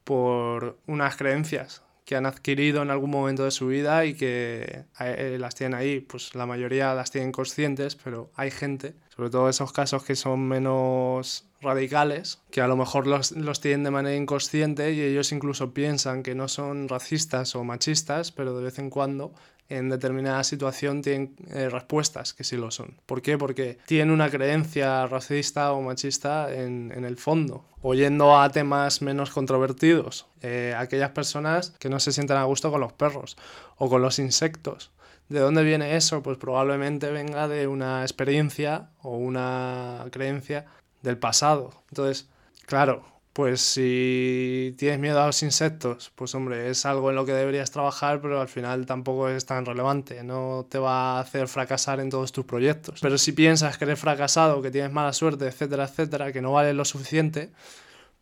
por 0.03 0.77
unas 0.87 1.15
creencias 1.15 1.83
que 2.09 2.15
han 2.15 2.25
adquirido 2.25 2.81
en 2.81 2.89
algún 2.89 3.11
momento 3.11 3.43
de 3.43 3.51
su 3.51 3.67
vida 3.67 4.03
y 4.03 4.15
que 4.15 4.85
eh, 4.99 5.37
las 5.39 5.53
tienen 5.53 5.77
ahí. 5.77 5.99
Pues 5.99 6.33
la 6.33 6.47
mayoría 6.47 6.95
las 6.95 7.11
tienen 7.11 7.31
conscientes, 7.31 7.95
pero 7.95 8.31
hay 8.35 8.49
gente, 8.49 8.95
sobre 9.15 9.29
todo 9.29 9.47
esos 9.47 9.71
casos 9.71 10.03
que 10.03 10.15
son 10.15 10.47
menos 10.47 11.45
radicales, 11.61 12.41
que 12.49 12.61
a 12.61 12.67
lo 12.67 12.75
mejor 12.75 13.05
los, 13.05 13.33
los 13.33 13.61
tienen 13.61 13.83
de 13.83 13.91
manera 13.91 14.15
inconsciente 14.15 14.91
y 14.93 15.01
ellos 15.01 15.31
incluso 15.31 15.71
piensan 15.71 16.23
que 16.23 16.33
no 16.33 16.47
son 16.47 16.89
racistas 16.89 17.55
o 17.55 17.63
machistas, 17.63 18.31
pero 18.31 18.57
de 18.57 18.63
vez 18.63 18.79
en 18.79 18.89
cuando 18.89 19.31
en 19.69 19.89
determinada 19.89 20.43
situación 20.43 21.01
tienen 21.01 21.35
eh, 21.51 21.69
respuestas 21.69 22.33
que 22.33 22.43
sí 22.43 22.57
lo 22.57 22.71
son. 22.71 22.99
¿Por 23.05 23.21
qué? 23.21 23.37
Porque 23.37 23.77
tienen 23.85 24.11
una 24.11 24.29
creencia 24.29 25.05
racista 25.05 25.71
o 25.73 25.81
machista 25.81 26.51
en, 26.51 26.91
en 26.95 27.05
el 27.05 27.17
fondo. 27.17 27.65
Oyendo 27.81 28.39
a 28.39 28.49
temas 28.49 29.01
menos 29.01 29.29
controvertidos, 29.29 30.25
eh, 30.41 30.73
aquellas 30.77 31.11
personas 31.11 31.71
que 31.79 31.89
no 31.89 31.99
se 31.99 32.11
sientan 32.11 32.37
a 32.37 32.43
gusto 32.43 32.71
con 32.71 32.81
los 32.81 32.93
perros 32.93 33.37
o 33.77 33.89
con 33.89 34.01
los 34.01 34.19
insectos. 34.19 34.91
¿De 35.29 35.39
dónde 35.39 35.63
viene 35.63 35.95
eso? 35.95 36.23
Pues 36.23 36.39
probablemente 36.39 37.11
venga 37.11 37.47
de 37.47 37.67
una 37.67 38.01
experiencia 38.01 38.89
o 39.03 39.15
una 39.15 40.05
creencia 40.11 40.65
del 41.03 41.19
pasado. 41.19 41.83
Entonces, 41.89 42.27
claro, 42.65 43.03
pues 43.39 43.61
si 43.61 44.75
tienes 44.77 44.99
miedo 44.99 45.23
a 45.23 45.27
los 45.27 45.43
insectos, 45.43 46.11
pues 46.13 46.35
hombre, 46.35 46.69
es 46.69 46.85
algo 46.85 47.09
en 47.09 47.15
lo 47.15 47.25
que 47.25 47.31
deberías 47.31 47.71
trabajar, 47.71 48.19
pero 48.19 48.41
al 48.41 48.49
final 48.49 48.85
tampoco 48.85 49.29
es 49.29 49.45
tan 49.45 49.65
relevante, 49.65 50.25
no 50.25 50.67
te 50.69 50.77
va 50.77 51.15
a 51.15 51.19
hacer 51.21 51.47
fracasar 51.47 52.01
en 52.01 52.09
todos 52.09 52.33
tus 52.33 52.43
proyectos. 52.43 52.99
Pero 53.01 53.17
si 53.17 53.31
piensas 53.31 53.77
que 53.77 53.85
eres 53.85 53.97
fracasado, 53.97 54.61
que 54.61 54.71
tienes 54.71 54.91
mala 54.91 55.13
suerte, 55.13 55.47
etcétera, 55.47 55.85
etcétera, 55.85 56.33
que 56.33 56.41
no 56.41 56.51
vale 56.51 56.73
lo 56.73 56.83
suficiente, 56.83 57.53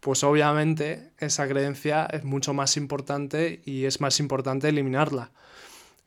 pues 0.02 0.24
obviamente 0.24 1.10
esa 1.18 1.48
creencia 1.48 2.06
es 2.12 2.24
mucho 2.24 2.54
más 2.54 2.78
importante 2.78 3.64
y 3.66 3.86
es 3.86 4.00
más 4.00 4.20
importante 4.20 4.70
eliminarla. 4.70 5.32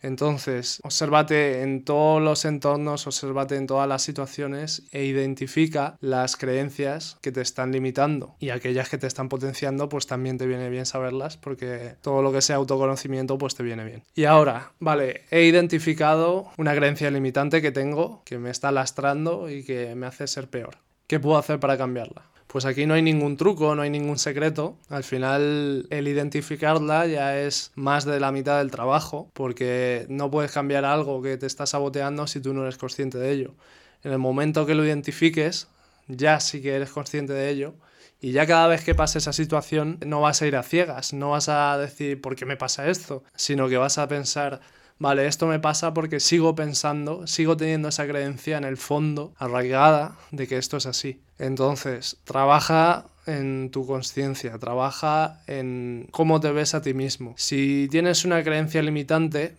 Entonces, 0.03 0.81
obsérvate 0.83 1.63
en 1.63 1.85
todos 1.85 2.23
los 2.23 2.45
entornos, 2.45 3.07
obsérvate 3.07 3.57
en 3.57 3.67
todas 3.67 3.89
las 3.89 4.03
situaciones 4.03 4.85
e 4.93 5.05
identifica 5.05 5.97
las 6.01 6.37
creencias 6.37 7.19
que 7.21 7.33
te 7.33 7.41
están 7.41 7.73
limitando 7.73 8.37
y 8.39 8.51
aquellas 8.51 8.89
que 8.89 8.99
te 8.99 9.07
están 9.07 9.29
potenciando, 9.29 9.89
pues 9.89 10.07
también 10.07 10.39
te 10.39 10.47
viene 10.47 10.71
bien 10.71 10.87
saberlas 10.87 11.37
porque 11.37 11.97
todo 12.01 12.23
lo 12.23 12.33
que 12.33 12.43
sea 12.43 12.57
autoconocimiento, 12.57 13.39
pues 13.39 13.55
te 13.55 13.63
viene 13.63 13.85
bien. 13.85 14.03
Y 14.15 14.25
ahora, 14.25 14.73
vale, 14.79 15.25
he 15.31 15.45
identificado 15.45 16.51
una 16.57 16.75
creencia 16.75 17.11
limitante 17.11 17.63
que 17.63 17.73
tengo 17.73 18.23
que 18.25 18.39
me 18.39 18.51
está 18.51 18.73
lastrando 18.73 19.51
y 19.51 19.65
que 19.65 19.95
me 19.95 20.07
hace 20.07 20.27
ser 20.27 20.49
peor. 20.49 20.79
¿Qué 21.07 21.21
puedo 21.21 21.39
hacer 21.39 21.61
para 21.61 21.77
cambiarla? 21.77 22.23
Pues 22.51 22.65
aquí 22.65 22.85
no 22.85 22.95
hay 22.95 23.03
ningún 23.03 23.37
truco, 23.37 23.77
no 23.77 23.83
hay 23.83 23.91
ningún 23.91 24.19
secreto. 24.19 24.77
Al 24.89 25.05
final 25.05 25.87
el 25.89 26.09
identificarla 26.09 27.07
ya 27.07 27.39
es 27.39 27.71
más 27.77 28.05
de 28.05 28.19
la 28.19 28.33
mitad 28.33 28.59
del 28.59 28.73
trabajo, 28.73 29.31
porque 29.35 30.05
no 30.09 30.33
puedes 30.33 30.51
cambiar 30.51 30.85
algo 30.85 31.23
que 31.23 31.37
te 31.37 31.47
está 31.47 31.65
saboteando 31.67 32.27
si 32.27 32.41
tú 32.41 32.53
no 32.53 32.63
eres 32.63 32.77
consciente 32.77 33.19
de 33.19 33.31
ello. 33.31 33.55
En 34.03 34.11
el 34.11 34.19
momento 34.19 34.67
que 34.67 34.75
lo 34.75 34.85
identifiques, 34.85 35.69
ya 36.09 36.41
sí 36.41 36.61
que 36.61 36.75
eres 36.75 36.91
consciente 36.91 37.35
de 37.35 37.51
ello. 37.51 37.75
Y 38.21 38.33
ya 38.33 38.49
cada 38.49 38.67
vez 38.67 38.85
que 38.85 38.97
pase 38.97 39.19
esa 39.19 39.33
situación 39.33 39.99
no 40.05 40.21
vas 40.21 40.43
a 40.43 40.47
ir 40.49 40.57
a 40.57 40.65
ciegas, 40.65 41.13
no 41.13 41.31
vas 41.31 41.49
a 41.49 41.79
decir 41.79 42.21
por 42.21 42.35
qué 42.35 42.47
me 42.47 42.57
pasa 42.57 42.89
esto, 42.89 43.23
sino 43.37 43.69
que 43.69 43.77
vas 43.77 43.97
a 43.97 44.09
pensar, 44.09 44.61
vale, 45.01 45.27
esto 45.27 45.49
me 45.49 45.59
pasa 45.59 45.93
porque 45.93 46.21
sigo 46.21 46.55
pensando, 46.55 47.27
sigo 47.27 47.57
teniendo 47.57 47.89
esa 47.89 48.07
creencia 48.07 48.57
en 48.57 48.65
el 48.65 48.77
fondo, 48.77 49.35
arraigada, 49.37 50.17
de 50.31 50.47
que 50.47 50.59
esto 50.59 50.77
es 50.77 50.87
así. 50.87 51.21
Entonces, 51.39 52.19
trabaja 52.23 53.07
en 53.27 53.71
tu 53.71 53.87
conciencia, 53.87 54.59
trabaja 54.59 55.41
en 55.49 56.07
cómo 56.13 56.39
te 56.39 56.53
ves 56.53 56.75
a 56.75 56.83
ti 56.83 56.95
mismo. 56.95 57.35
Si 57.37 57.89
tienes 57.91 58.25
una 58.25 58.45
creencia 58.45 58.83
limitante, 58.83 59.57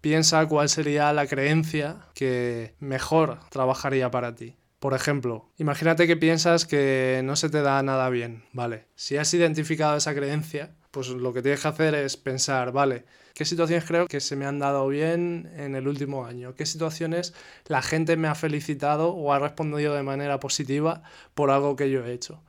piensa 0.00 0.46
cuál 0.46 0.68
sería 0.68 1.12
la 1.12 1.26
creencia 1.26 1.96
que 2.14 2.74
mejor 2.78 3.40
trabajaría 3.50 4.10
para 4.10 4.34
ti. 4.34 4.54
Por 4.78 4.92
ejemplo, 4.92 5.48
imagínate 5.56 6.06
que 6.06 6.16
piensas 6.16 6.66
que 6.66 7.22
no 7.24 7.36
se 7.36 7.48
te 7.48 7.62
da 7.62 7.82
nada 7.82 8.10
bien, 8.10 8.44
¿vale? 8.52 8.84
Si 8.96 9.16
has 9.16 9.32
identificado 9.32 9.96
esa 9.96 10.14
creencia, 10.14 10.74
pues 10.94 11.08
lo 11.08 11.32
que 11.32 11.42
tienes 11.42 11.60
que 11.60 11.68
hacer 11.68 11.94
es 11.96 12.16
pensar, 12.16 12.70
vale, 12.70 13.04
¿qué 13.34 13.44
situaciones 13.44 13.84
creo 13.84 14.06
que 14.06 14.20
se 14.20 14.36
me 14.36 14.46
han 14.46 14.60
dado 14.60 14.86
bien 14.86 15.50
en 15.56 15.74
el 15.74 15.88
último 15.88 16.24
año? 16.24 16.54
¿Qué 16.54 16.64
situaciones 16.66 17.34
la 17.66 17.82
gente 17.82 18.16
me 18.16 18.28
ha 18.28 18.36
felicitado 18.36 19.10
o 19.10 19.32
ha 19.32 19.40
respondido 19.40 19.92
de 19.94 20.04
manera 20.04 20.38
positiva 20.38 21.02
por 21.34 21.50
algo 21.50 21.74
que 21.74 21.90
yo 21.90 22.06
he 22.06 22.12
hecho? 22.12 22.40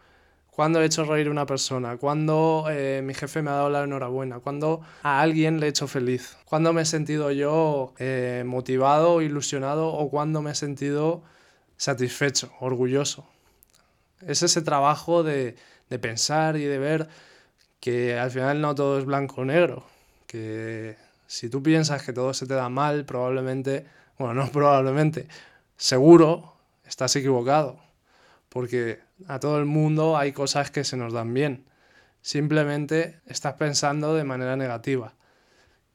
¿Cuándo 0.52 0.80
he 0.80 0.86
hecho 0.86 1.06
reír 1.06 1.28
a 1.28 1.32
una 1.32 1.48
persona? 1.48 1.98
¿Cuándo 1.98 2.68
eh, 2.70 3.02
mi 3.04 3.16
jefe 3.16 3.42
me 3.42 3.50
ha 3.50 3.56
dado 3.56 3.70
la 3.72 3.84
enhorabuena? 3.84 4.40
¿Cuándo 4.40 4.82
a 5.02 5.22
alguien 5.22 5.60
le 5.60 5.66
he 5.66 5.70
hecho 5.70 5.88
feliz? 5.88 6.38
¿Cuándo 6.46 6.72
me 6.72 6.84
he 6.84 6.86
sentido 6.86 7.32
yo 7.32 7.96
eh, 7.98 8.44
motivado, 8.46 9.24
ilusionado 9.24 9.88
o 9.88 10.10
cuándo 10.12 10.44
me 10.44 10.52
he 10.52 10.56
sentido 10.56 11.24
satisfecho, 11.78 12.52
orgulloso? 12.60 13.28
Es 14.22 14.44
ese 14.44 14.62
trabajo 14.62 15.24
de, 15.24 15.56
de 15.90 16.00
pensar 16.00 16.58
y 16.58 16.66
de 16.66 16.78
ver 16.78 17.10
que 17.80 18.18
al 18.18 18.32
final 18.32 18.62
no 18.62 18.76
todo 18.76 19.00
es 19.00 19.06
blanco 19.06 19.42
o 19.42 19.46
negro, 19.46 19.86
que 20.28 20.96
si 21.28 21.50
tú 21.50 21.62
piensas 21.64 22.04
que 22.04 22.14
todo 22.14 22.34
se 22.34 22.48
te 22.48 22.54
da 22.54 22.70
mal, 22.70 23.06
probablemente, 23.06 23.86
bueno, 24.18 24.34
no 24.34 24.48
probablemente, 24.52 25.28
seguro 25.78 26.56
estás 26.86 27.16
equivocado, 27.16 27.80
porque 28.50 29.00
a 29.28 29.40
todo 29.40 29.60
el 29.60 29.66
mundo 29.66 30.18
hay 30.18 30.32
cosas 30.32 30.72
que 30.72 30.84
se 30.84 30.98
nos 30.98 31.14
dan 31.14 31.34
bien. 31.34 31.66
Simplemente 32.22 33.20
estás 33.28 33.54
pensando 33.54 34.16
de 34.16 34.24
manera 34.24 34.56
negativa. 34.56 35.14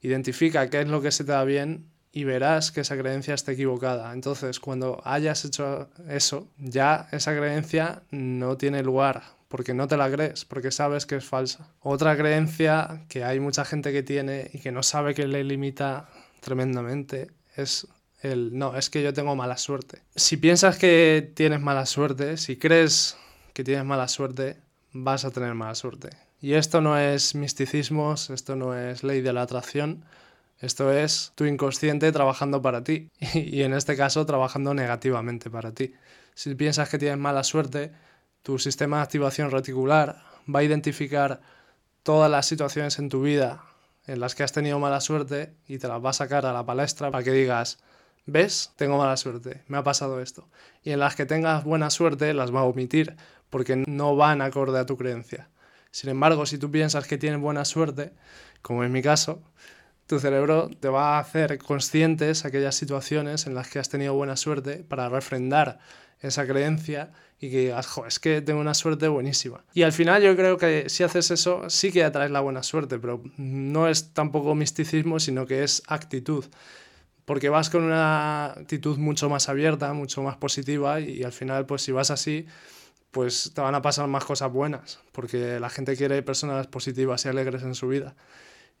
Identifica 0.01 0.69
qué 0.69 0.81
es 0.81 0.87
lo 0.87 1.01
que 1.01 1.11
se 1.11 1.23
te 1.23 1.33
da 1.33 1.43
bien 1.43 1.91
y 2.11 2.23
verás 2.23 2.71
que 2.71 2.81
esa 2.81 2.97
creencia 2.97 3.33
está 3.33 3.51
equivocada. 3.51 4.13
Entonces, 4.13 4.59
cuando 4.59 5.01
hayas 5.03 5.43
hecho 5.45 5.89
eso, 6.07 6.47
ya 6.57 7.07
esa 7.11 7.35
creencia 7.35 8.03
no 8.11 8.57
tiene 8.57 8.83
lugar 8.83 9.23
porque 9.51 9.73
no 9.73 9.87
te 9.87 9.97
la 9.97 10.09
crees, 10.09 10.45
porque 10.45 10.71
sabes 10.71 11.05
que 11.05 11.17
es 11.17 11.25
falsa. 11.25 11.67
Otra 11.81 12.17
creencia 12.17 13.03
que 13.09 13.25
hay 13.25 13.41
mucha 13.41 13.65
gente 13.65 13.91
que 13.91 14.01
tiene 14.01 14.49
y 14.53 14.59
que 14.59 14.71
no 14.71 14.81
sabe 14.81 15.13
que 15.13 15.27
le 15.27 15.43
limita 15.43 16.09
tremendamente 16.39 17.29
es 17.57 17.85
el 18.21 18.57
no, 18.57 18.77
es 18.77 18.89
que 18.89 19.03
yo 19.03 19.13
tengo 19.13 19.35
mala 19.35 19.57
suerte. 19.57 20.03
Si 20.15 20.37
piensas 20.37 20.77
que 20.77 21.31
tienes 21.35 21.59
mala 21.59 21.85
suerte, 21.85 22.37
si 22.37 22.55
crees 22.55 23.17
que 23.53 23.63
tienes 23.63 23.83
mala 23.83 24.07
suerte, 24.07 24.57
vas 24.93 25.25
a 25.25 25.31
tener 25.31 25.53
mala 25.53 25.75
suerte. 25.75 26.09
Y 26.39 26.53
esto 26.53 26.79
no 26.79 26.97
es 26.97 27.35
misticismos, 27.35 28.29
esto 28.29 28.55
no 28.55 28.73
es 28.73 29.03
ley 29.03 29.21
de 29.21 29.33
la 29.33 29.41
atracción, 29.41 30.05
esto 30.59 30.93
es 30.93 31.33
tu 31.35 31.43
inconsciente 31.45 32.11
trabajando 32.11 32.61
para 32.61 32.83
ti 32.83 33.09
y 33.33 33.63
en 33.63 33.73
este 33.73 33.97
caso 33.97 34.25
trabajando 34.25 34.73
negativamente 34.73 35.49
para 35.49 35.73
ti. 35.73 35.93
Si 36.35 36.55
piensas 36.55 36.87
que 36.87 36.97
tienes 36.97 37.17
mala 37.17 37.43
suerte, 37.43 37.91
tu 38.43 38.59
sistema 38.59 38.97
de 38.97 39.03
activación 39.03 39.51
reticular 39.51 40.23
va 40.53 40.59
a 40.59 40.63
identificar 40.63 41.41
todas 42.03 42.29
las 42.29 42.45
situaciones 42.45 42.99
en 42.99 43.09
tu 43.09 43.21
vida 43.21 43.63
en 44.07 44.19
las 44.19 44.35
que 44.35 44.43
has 44.43 44.51
tenido 44.51 44.79
mala 44.79 45.01
suerte 45.01 45.53
y 45.67 45.77
te 45.77 45.87
las 45.87 46.03
va 46.03 46.09
a 46.09 46.13
sacar 46.13 46.45
a 46.45 46.53
la 46.53 46.65
palestra 46.65 47.11
para 47.11 47.23
que 47.23 47.31
digas, 47.31 47.79
ves, 48.25 48.71
tengo 48.75 48.97
mala 48.97 49.15
suerte, 49.17 49.63
me 49.67 49.77
ha 49.77 49.83
pasado 49.83 50.21
esto. 50.21 50.47
Y 50.83 50.91
en 50.91 50.99
las 50.99 51.15
que 51.15 51.25
tengas 51.25 51.63
buena 51.63 51.89
suerte 51.89 52.33
las 52.33 52.53
va 52.53 52.61
a 52.61 52.63
omitir 52.63 53.15
porque 53.49 53.75
no 53.75 54.15
van 54.15 54.41
acorde 54.41 54.79
a 54.79 54.85
tu 54.85 54.97
creencia. 54.97 55.49
Sin 55.91 56.09
embargo, 56.09 56.45
si 56.45 56.57
tú 56.57 56.71
piensas 56.71 57.05
que 57.05 57.17
tienes 57.17 57.39
buena 57.39 57.65
suerte, 57.65 58.13
como 58.61 58.83
en 58.83 58.91
mi 58.91 59.01
caso, 59.01 59.41
tu 60.11 60.19
cerebro 60.19 60.69
te 60.77 60.89
va 60.89 61.15
a 61.15 61.19
hacer 61.19 61.57
conscientes 61.57 62.43
aquellas 62.43 62.75
situaciones 62.75 63.47
en 63.47 63.55
las 63.55 63.69
que 63.69 63.79
has 63.79 63.87
tenido 63.87 64.13
buena 64.13 64.35
suerte 64.35 64.83
para 64.83 65.07
refrendar 65.07 65.79
esa 66.19 66.45
creencia 66.45 67.13
y 67.39 67.49
que 67.49 67.59
digas, 67.59 67.87
jo, 67.87 68.05
es 68.05 68.19
que 68.19 68.41
tengo 68.41 68.59
una 68.59 68.73
suerte 68.73 69.07
buenísima. 69.07 69.63
Y 69.73 69.83
al 69.83 69.93
final 69.93 70.21
yo 70.21 70.35
creo 70.35 70.57
que 70.57 70.89
si 70.89 71.03
haces 71.03 71.31
eso 71.31 71.69
sí 71.69 71.93
que 71.93 72.03
atraes 72.03 72.29
la 72.29 72.41
buena 72.41 72.61
suerte, 72.61 72.99
pero 72.99 73.23
no 73.37 73.87
es 73.87 74.13
tampoco 74.13 74.53
misticismo, 74.53 75.17
sino 75.21 75.45
que 75.45 75.63
es 75.63 75.81
actitud. 75.87 76.43
Porque 77.23 77.47
vas 77.47 77.69
con 77.69 77.83
una 77.83 78.47
actitud 78.47 78.97
mucho 78.97 79.29
más 79.29 79.47
abierta, 79.47 79.93
mucho 79.93 80.21
más 80.23 80.35
positiva 80.35 80.99
y, 80.99 81.23
al 81.23 81.31
final 81.31 81.65
pues 81.67 81.83
si 81.83 81.93
vas 81.93 82.11
así 82.11 82.47
pues 83.11 83.53
te 83.55 83.61
van 83.61 83.75
a 83.75 83.81
pasar 83.81 84.07
más 84.09 84.25
cosas 84.25 84.51
buenas, 84.51 84.99
porque 85.13 85.57
la 85.61 85.69
gente 85.69 85.95
quiere 85.95 86.21
personas 86.21 86.67
positivas 86.67 87.23
y 87.23 87.29
alegres 87.29 87.63
en 87.63 87.75
su 87.75 87.87
vida. 87.87 88.13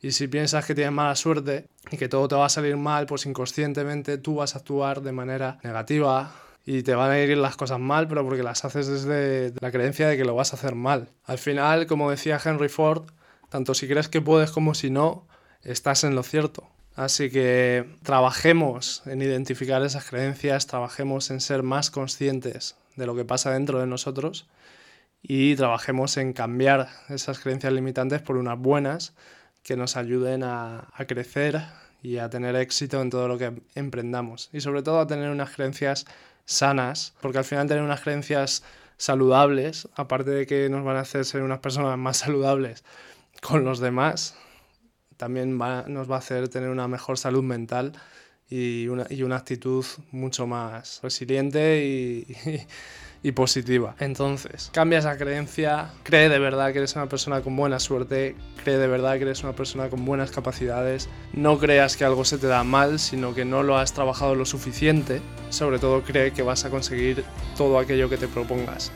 Y 0.01 0.11
si 0.11 0.27
piensas 0.27 0.65
que 0.65 0.73
tienes 0.73 0.93
mala 0.93 1.15
suerte 1.15 1.67
y 1.91 1.97
que 1.97 2.09
todo 2.09 2.27
te 2.27 2.35
va 2.35 2.47
a 2.47 2.49
salir 2.49 2.75
mal, 2.75 3.05
pues 3.05 3.25
inconscientemente 3.25 4.17
tú 4.17 4.35
vas 4.35 4.55
a 4.55 4.59
actuar 4.59 5.01
de 5.01 5.11
manera 5.11 5.59
negativa 5.63 6.33
y 6.65 6.83
te 6.83 6.95
van 6.95 7.11
a 7.11 7.19
ir 7.19 7.37
las 7.37 7.55
cosas 7.55 7.79
mal, 7.79 8.07
pero 8.07 8.23
porque 8.23 8.43
las 8.43 8.65
haces 8.65 8.87
desde 8.87 9.53
la 9.59 9.71
creencia 9.71 10.07
de 10.07 10.17
que 10.17 10.25
lo 10.25 10.35
vas 10.35 10.53
a 10.53 10.55
hacer 10.55 10.75
mal. 10.75 11.09
Al 11.25 11.37
final, 11.37 11.85
como 11.85 12.09
decía 12.09 12.39
Henry 12.43 12.69
Ford, 12.69 13.03
tanto 13.49 13.73
si 13.73 13.87
crees 13.87 14.09
que 14.09 14.21
puedes 14.21 14.51
como 14.51 14.73
si 14.73 14.89
no, 14.89 15.27
estás 15.63 16.03
en 16.03 16.15
lo 16.15 16.23
cierto. 16.23 16.67
Así 16.95 17.29
que 17.29 17.85
trabajemos 18.03 19.03
en 19.05 19.21
identificar 19.21 19.83
esas 19.83 20.05
creencias, 20.05 20.67
trabajemos 20.67 21.31
en 21.31 21.41
ser 21.41 21.63
más 21.63 21.89
conscientes 21.89 22.75
de 22.95 23.05
lo 23.05 23.15
que 23.15 23.25
pasa 23.25 23.51
dentro 23.51 23.79
de 23.79 23.87
nosotros 23.87 24.47
y 25.21 25.55
trabajemos 25.55 26.17
en 26.17 26.33
cambiar 26.33 26.89
esas 27.09 27.39
creencias 27.39 27.71
limitantes 27.71 28.21
por 28.21 28.37
unas 28.37 28.57
buenas 28.59 29.13
que 29.63 29.75
nos 29.75 29.97
ayuden 29.97 30.43
a, 30.43 30.87
crecer 31.07 31.61
y 32.01 32.17
a 32.17 32.29
tener 32.29 32.55
éxito 32.55 33.01
en 33.01 33.09
todo 33.09 33.27
lo 33.27 33.37
que 33.37 33.61
emprendamos. 33.75 34.49
Y 34.53 34.61
sobre 34.61 34.81
todo 34.83 34.99
a 34.99 35.07
tener 35.07 35.29
unas 35.29 35.51
creencias 35.51 36.05
sanas, 36.45 37.13
porque 37.21 37.37
al 37.37 37.45
final 37.45 37.67
tener 37.67 37.83
unas 37.83 38.01
creencias 38.01 38.63
saludables, 38.97 39.87
aparte 39.95 40.31
de 40.31 40.45
que 40.45 40.69
nos 40.69 40.83
van 40.83 40.97
a 40.97 41.01
hacer 41.01 41.25
ser 41.25 41.41
unas 41.41 41.59
personas 41.59 41.97
más 41.97 42.17
saludables 42.17 42.83
con 43.41 43.63
los 43.63 43.79
demás, 43.79 44.35
también 45.17 45.57
nos 45.57 46.09
va 46.09 46.15
a 46.15 46.19
hacer 46.19 46.49
tener 46.49 46.69
una 46.69 46.87
mejor 46.87 47.17
salud 47.17 47.43
mental 47.43 47.93
y 48.49 48.87
una, 48.87 49.05
y 49.09 49.23
una 49.23 49.37
actitud 49.37 49.85
mucho 50.11 50.47
más 50.47 50.99
resiliente 51.03 51.85
y, 51.85 52.27
y 53.23 53.33
positiva. 53.33 53.95
Entonces, 53.99 54.69
cambia 54.73 54.99
esa 54.99 55.17
creencia, 55.17 55.89
cree 56.03 56.29
de 56.29 56.39
verdad 56.39 56.71
que 56.71 56.79
eres 56.79 56.95
una 56.95 57.07
persona 57.07 57.41
con 57.41 57.55
buena 57.55 57.79
suerte, 57.79 58.35
cree 58.63 58.77
de 58.77 58.87
verdad 58.87 59.17
que 59.17 59.23
eres 59.23 59.43
una 59.43 59.53
persona 59.53 59.89
con 59.89 60.05
buenas 60.05 60.31
capacidades, 60.31 61.09
no 61.33 61.59
creas 61.59 61.97
que 61.97 62.05
algo 62.05 62.25
se 62.25 62.37
te 62.37 62.47
da 62.47 62.63
mal, 62.63 62.99
sino 62.99 63.33
que 63.33 63.45
no 63.45 63.63
lo 63.63 63.77
has 63.77 63.93
trabajado 63.93 64.35
lo 64.35 64.45
suficiente, 64.45 65.21
sobre 65.49 65.79
todo 65.79 66.01
cree 66.01 66.31
que 66.31 66.41
vas 66.41 66.65
a 66.65 66.69
conseguir 66.69 67.23
todo 67.55 67.77
aquello 67.77 68.09
que 68.09 68.17
te 68.17 68.27
propongas. 68.27 68.91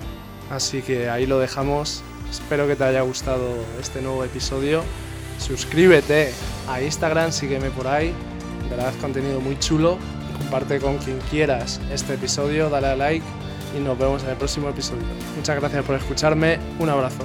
Así 0.50 0.82
que 0.82 1.10
ahí 1.10 1.26
lo 1.26 1.40
dejamos, 1.40 2.04
espero 2.30 2.68
que 2.68 2.76
te 2.76 2.84
haya 2.84 3.02
gustado 3.02 3.48
este 3.80 4.02
nuevo 4.02 4.24
episodio, 4.24 4.84
suscríbete 5.38 6.32
a 6.68 6.82
Instagram, 6.82 7.32
sígueme 7.32 7.70
por 7.70 7.88
ahí, 7.88 8.14
verás 8.70 8.96
contenido 8.96 9.40
muy 9.40 9.60
chulo, 9.60 9.98
comparte 10.40 10.80
con 10.80 10.98
quien 10.98 11.20
quieras 11.30 11.80
este 11.92 12.16
episodio, 12.16 12.70
dale 12.70 12.88
a 12.88 12.96
like 12.96 13.26
y 13.76 13.80
nos 13.80 13.98
vemos 13.98 14.24
en 14.24 14.30
el 14.30 14.38
próximo 14.38 14.70
episodio. 14.70 15.04
Muchas 15.36 15.60
gracias 15.60 15.84
por 15.84 15.96
escucharme, 15.96 16.60
un 16.80 16.90
abrazo. 16.90 17.24